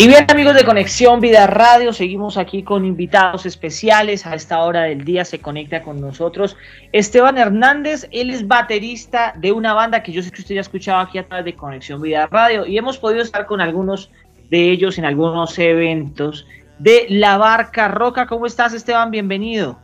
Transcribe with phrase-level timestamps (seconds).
[0.00, 4.26] Y bien amigos de Conexión Vida Radio, seguimos aquí con invitados especiales.
[4.26, 6.56] A esta hora del día se conecta con nosotros
[6.92, 8.06] Esteban Hernández.
[8.12, 11.18] Él es baterista de una banda que yo sé que usted ya ha escuchado aquí
[11.18, 14.12] a través de Conexión Vida Radio y hemos podido estar con algunos
[14.50, 16.46] de ellos en algunos eventos
[16.78, 18.28] de La Barca Roca.
[18.28, 19.10] ¿Cómo estás Esteban?
[19.10, 19.80] Bienvenido.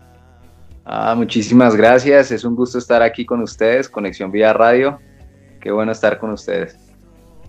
[0.85, 2.31] Ah, muchísimas gracias.
[2.31, 5.01] Es un gusto estar aquí con ustedes, Conexión Vida Radio.
[5.61, 6.84] Qué bueno estar con ustedes.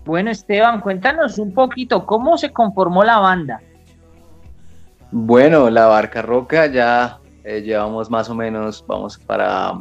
[0.06, 3.60] Bueno, Esteban, cuéntanos un poquito, ¿cómo se conformó la banda?
[5.10, 9.72] Bueno, la Barca Roca ya eh, llevamos más o menos, vamos para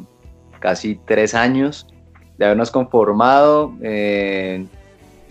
[0.59, 1.85] casi tres años
[2.39, 3.73] de habernos conformado.
[3.83, 4.65] Eh,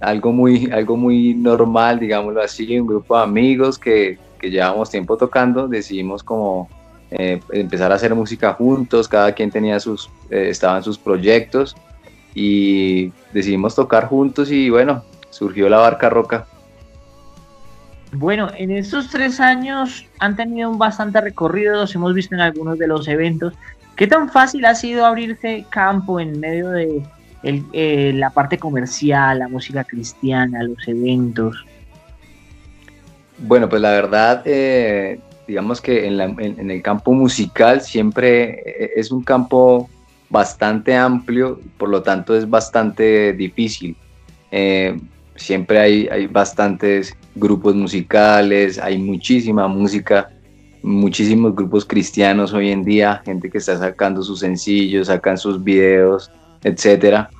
[0.01, 5.17] algo, muy, algo muy normal, digámoslo así, un grupo de amigos que, que llevamos tiempo
[5.17, 6.69] tocando, decidimos como
[7.11, 11.75] eh, empezar a hacer música juntos, cada quien tenía sus, estaba en sus proyectos
[12.35, 16.47] y decidimos tocar juntos y bueno, surgió la Barca Roca.
[18.13, 22.79] Bueno, en estos tres años han tenido un bastante recorrido, los hemos visto en algunos
[22.79, 23.55] de los eventos.
[23.97, 27.03] ¿Qué tan fácil ha sido abrirse campo en medio de
[27.43, 31.65] eh, la parte comercial, la música cristiana, los eventos?
[33.39, 39.11] Bueno, pues la verdad, eh, digamos que en, en, el campo musical siempre eh, es
[39.11, 39.91] un campo
[40.35, 43.97] bastante amplio, por lo tanto es bastante difícil.
[44.51, 44.99] Eh,
[45.37, 50.31] siempre hay, hay bastantes grupos musicales, hay muchísima música,
[50.83, 56.33] muchísimos grupos cristianos hoy en día, gente que está sacando sus sencillos, sacan sus videos,
[56.65, 57.31] etcétera.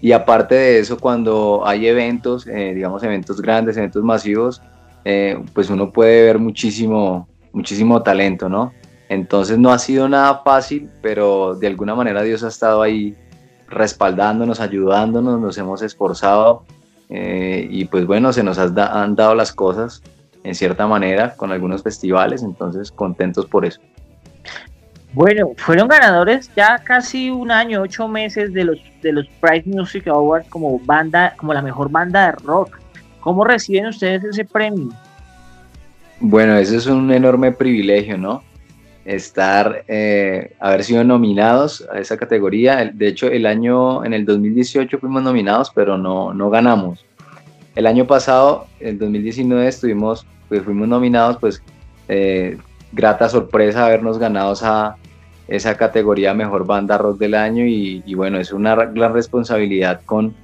[0.00, 4.62] Y aparte de eso, cuando hay eventos, eh, digamos eventos grandes, eventos masivos,
[5.04, 8.72] eh, pues uno puede ver muchísimo, muchísimo talento, ¿no?
[9.08, 13.16] Entonces no ha sido nada fácil, pero de alguna manera Dios ha estado ahí
[13.68, 16.64] respaldándonos, ayudándonos, nos hemos esforzado
[17.08, 20.02] eh, y pues bueno, se nos han dado las cosas
[20.42, 23.80] en cierta manera con algunos festivales, entonces contentos por eso.
[25.12, 30.06] Bueno, fueron ganadores ya casi un año, ocho meses de los de los Prize Music
[30.08, 32.78] Awards como banda, como la mejor banda de rock.
[33.20, 34.90] ¿Cómo reciben ustedes ese premio?
[36.20, 38.42] Bueno, eso es un enorme privilegio, ¿no?
[39.06, 42.90] Estar, eh, haber sido nominados a esa categoría.
[42.92, 47.04] De hecho, el año, en el 2018 fuimos nominados, pero no, no ganamos.
[47.76, 51.62] El año pasado, en 2019, estuvimos, pues fuimos nominados, pues
[52.08, 52.58] eh,
[52.92, 54.96] grata sorpresa habernos ganado esa,
[55.46, 60.34] esa categoría Mejor Banda Rock del Año y, bueno, es una gran responsabilidad con,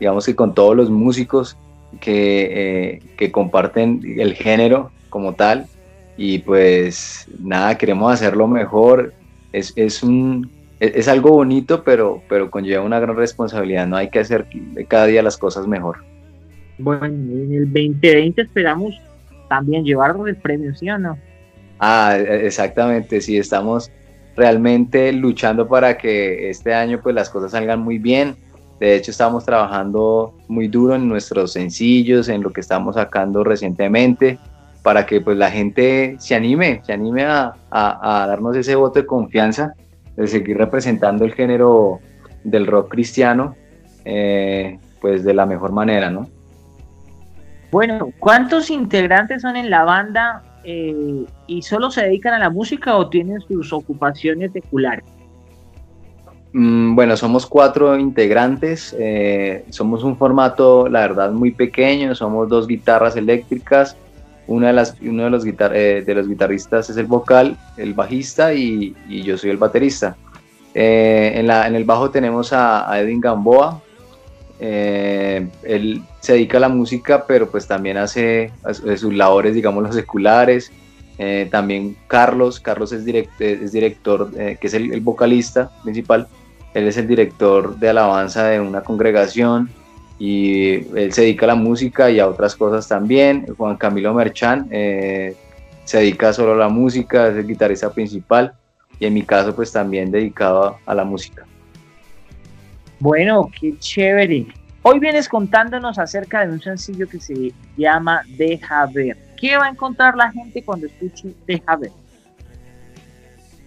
[0.00, 1.56] digamos que con todos los músicos
[2.00, 5.66] que, eh, que comparten el género como tal
[6.22, 9.14] y pues nada, queremos hacerlo mejor.
[9.54, 13.86] Es, es un, es, algo bonito, pero, pero conlleva una gran responsabilidad.
[13.86, 14.46] No hay que hacer
[14.86, 16.04] cada día las cosas mejor.
[16.76, 19.00] Bueno, en el 2020 esperamos
[19.48, 21.16] también llevarnos el premio, ¿sí o no?
[21.78, 23.90] Ah, e, exactamente, sí, estamos
[24.36, 28.36] realmente luchando para que este año pues las cosas salgan muy bien.
[28.78, 34.38] De hecho, estamos trabajando muy duro en nuestros sencillos, en lo que estamos sacando recientemente
[34.82, 39.74] para que pues la gente se anime, se anime a, darnos ese voto de confianza,
[40.16, 42.00] de seguir representando el género
[42.44, 43.56] del rock cristiano,
[44.04, 46.28] eh, pues de la mejor manera, ¿no?
[47.70, 52.96] Bueno, ¿cuántos integrantes son en la banda eh, y solo se dedican a la música
[52.96, 55.04] o tienen sus ocupaciones seculares?
[56.52, 62.66] Mm, bueno, somos cuatro integrantes, eh, somos un formato, la verdad, muy pequeño, somos dos
[62.66, 63.96] guitarras eléctricas,
[64.50, 67.94] una de las, uno de los, guitar, eh, de los guitarristas es el vocal, el
[67.94, 70.16] bajista y, y yo soy el baterista.
[70.74, 73.80] Eh, en, la, en, el bajo tenemos a, Edwin Gamboa.
[74.58, 78.50] Eh, él se dedica a la música, pero pues también hace,
[78.96, 80.72] sus labores, digamos, los seculares.
[81.50, 83.06] también Carlos, Carlos es,
[83.38, 86.26] es director, que es el, el, vocalista principal.
[86.74, 89.70] Él es el director de alabanza de una congregación
[90.20, 93.46] y él se dedica a la música y a otras cosas también.
[93.56, 95.34] Juan Camilo Merchán eh,
[95.84, 98.52] se dedica solo a la música, es el guitarrista principal
[98.98, 101.46] y en mi caso pues también dedicado a, la música.
[102.98, 104.46] Bueno, qué chévere.
[104.82, 109.16] Hoy vienes contándonos acerca de un sencillo que se llama Deja ver.
[109.38, 111.92] ¿Qué va a encontrar la gente cuando escuche Deja ver?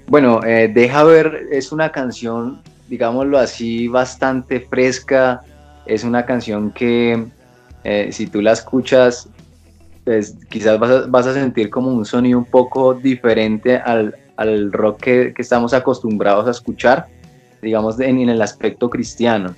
[0.06, 2.62] Bueno, eh, Deja ver es una canción
[2.94, 5.42] digámoslo así, bastante fresca.
[5.86, 7.26] Es una canción que
[7.84, 9.30] eh, si tú la escuchas,
[10.04, 14.14] pues quizás vas a, sentir como un sonido un poco diferente al,
[14.72, 17.08] rock que, estamos acostumbrados a escuchar,
[17.62, 19.56] digamos, en, el aspecto cristiano.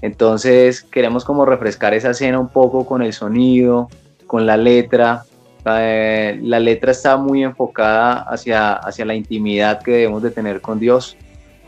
[0.00, 3.88] Entonces queremos como refrescar esa escena un poco con el sonido,
[4.26, 5.24] con la letra.
[5.66, 10.78] Eh, la letra está muy enfocada hacia, hacia la intimidad que debemos de tener con
[10.78, 11.16] Dios.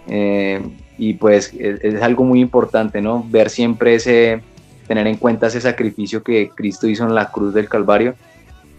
[0.06, 0.62] Eh,
[1.00, 3.24] y pues es, es, algo muy importante, ¿no?
[3.26, 4.42] Ver siempre ese,
[4.86, 8.16] tener en cuenta ese sacrificio que Cristo hizo en la cruz del Calvario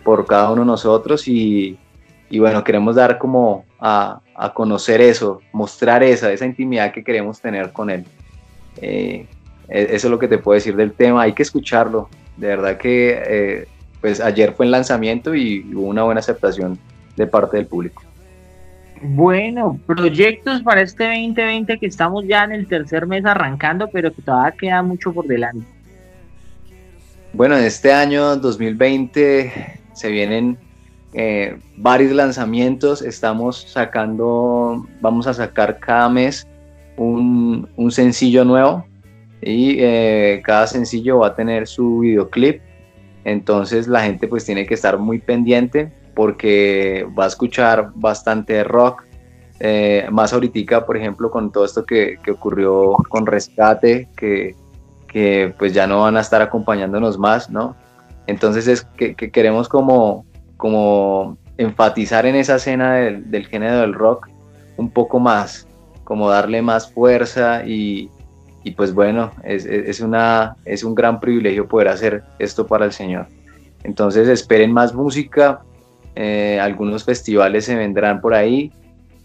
[0.03, 1.79] por cada uno de nosotros y,
[2.29, 7.41] y bueno, queremos dar como a, a, conocer eso, mostrar esa, esa intimidad que queremos
[7.41, 8.05] tener con Él.
[8.77, 9.25] Eh,
[9.67, 12.07] e, eso es lo que te puedo decir del tema, hay que escucharlo,
[12.37, 13.67] de verdad que eh,
[13.99, 16.77] pues ayer fue el lanzamiento y hubo una buena aceptación
[17.15, 18.03] de parte del público.
[19.03, 24.21] Bueno, proyectos para este 2020 que estamos ya en el tercer mes arrancando, pero que
[24.21, 25.65] todavía queda mucho por delante.
[27.33, 30.57] Bueno, en este año 2020 se vienen
[31.13, 33.01] eh, varios lanzamientos.
[33.01, 36.47] Estamos sacando, vamos a sacar cada mes
[36.97, 38.85] un, sencillo nuevo
[39.41, 42.61] y eh, cada sencillo va a tener su videoclip.
[43.23, 49.03] Entonces la gente pues tiene que estar muy pendiente porque va a escuchar bastante rock.
[49.59, 54.55] Eh, más ahorita, por ejemplo, con todo esto que, que ocurrió con Rescate, que
[55.11, 57.75] que pues ya no van a estar acompañándonos más, ¿no?
[58.27, 60.25] Entonces es que, queremos como,
[60.57, 64.29] como enfatizar en esa escena del, género del rock
[64.77, 65.67] un poco más,
[66.05, 68.09] como darle más fuerza y,
[68.63, 72.93] y pues bueno, es, es, una, es un gran privilegio poder hacer esto para el
[72.93, 73.27] Señor.
[73.83, 75.61] Entonces esperen más música,
[76.15, 78.71] eh, algunos festivales se vendrán por ahí,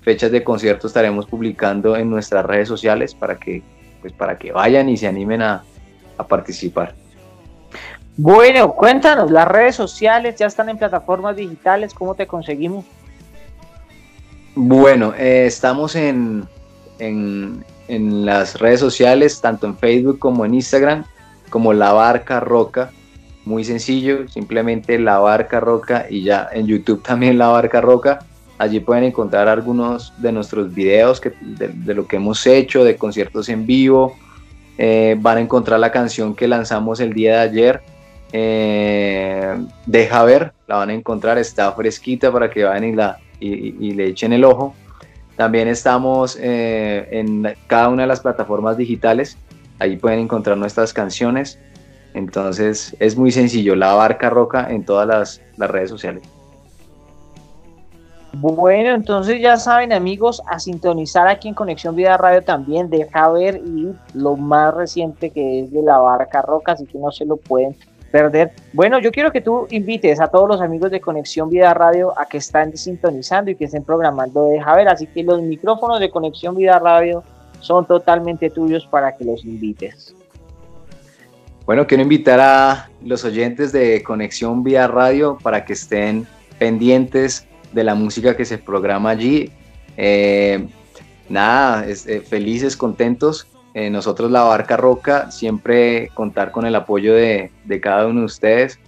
[0.03, 3.63] fechas de concierto estaremos publicando en nuestras redes sociales para que,
[4.01, 5.65] pues para que vayan y se animen a,
[6.17, 6.95] a participar.
[8.17, 12.85] Bueno, cuéntanos, las redes sociales ya están en plataformas digitales, ¿cómo te conseguimos?
[14.55, 16.49] Bueno, eh, estamos en,
[16.99, 17.65] en,
[18.25, 21.05] las redes sociales, tanto en Facebook como en Instagram,
[21.51, 22.91] como La Barca Roca.
[23.47, 28.19] Muy sencillo, simplemente La Barca Roca y ya en YouTube también La Barca Roca.
[28.59, 33.49] Allí pueden encontrar algunos de nuestros videos que, de lo que hemos hecho, de conciertos
[33.49, 34.17] en vivo,
[34.79, 37.83] eh, van a encontrar la canción que lanzamos el día de ayer.
[38.33, 39.57] Eh,
[39.87, 44.09] deja ver, la van a encontrar, está fresquita para que vayan y, la, y, le
[44.09, 44.75] echen el ojo.
[45.37, 49.39] También estamos eh, en cada una de las plataformas digitales,
[49.79, 51.61] ahí pueden encontrar nuestras canciones.
[52.17, 56.23] Entonces es muy sencillo, La Barca Roca en todas las redes sociales.
[58.33, 63.57] Bueno, entonces ya saben amigos, a sintonizar aquí en Conexión Vida Radio también, deja ver
[63.57, 67.37] y lo más reciente que es de la Barca Roca, así que no se lo
[67.37, 67.77] pueden
[68.11, 68.53] perder.
[68.73, 72.25] Bueno, yo quiero que tú invites a todos los amigos de Conexión Vida Radio a
[72.25, 76.57] que estén sintonizando y que estén programando Deja ver, así que los micrófonos de Conexión
[76.57, 77.23] Vida Radio
[77.61, 80.16] son totalmente tuyos para que los invites.
[81.67, 86.25] Bueno, quiero invitar a los oyentes de Conexión Vida Radio para que estén
[86.61, 89.51] pendientes de la música que se programa allí.
[89.97, 90.65] Eh,
[91.29, 93.49] nada, eh, felices, contentos.
[93.75, 97.51] Eh, nosotros la Barca Roca, siempre contar con el apoyo de,
[97.83, 98.79] cada uno de ustedes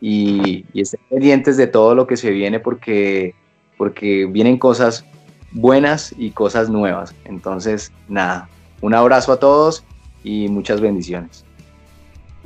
[0.00, 3.34] y, y, estén pendientes de todo lo que se viene porque,
[3.76, 5.04] porque vienen cosas
[5.50, 7.16] buenas y cosas nuevas.
[7.24, 8.48] Entonces, nada,
[8.80, 9.84] un abrazo a todos
[10.22, 11.47] y muchas bendiciones.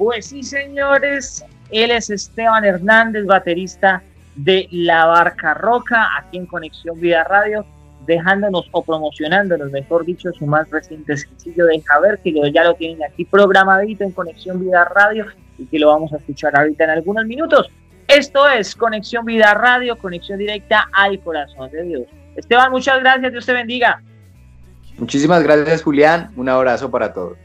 [0.03, 4.03] Pues sí, señores, él es Esteban Hernández, baterista
[4.35, 7.65] de La Barca Roca, aquí en Conexión Vida Radio,
[8.05, 13.05] dejándonos o promocionándonos, mejor dicho, su más reciente sencillo de Javer, que ya lo tienen
[13.05, 17.25] aquí programadito en Conexión Vida Radio y que lo vamos a escuchar ahorita en algunos
[17.27, 17.71] minutos.
[18.09, 22.03] Esto es Conexión Vida Radio, conexión directa al corazón de Dios.
[22.35, 24.03] Esteban, muchas gracias, Dios te bendiga.
[24.99, 26.31] Muchísimas gracias, Julián.
[26.35, 27.39] Un abrazo para todos.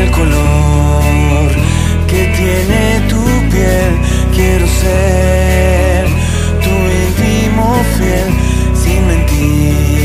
[0.00, 1.50] el color
[2.06, 3.92] que tiene tu piel.
[4.34, 6.06] Quiero ser
[6.64, 8.28] tu íntimo fiel
[8.82, 10.03] sin mentir.